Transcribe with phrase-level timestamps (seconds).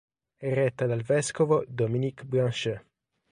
[0.35, 2.83] È retta dal vescovo Dominique Blanchet.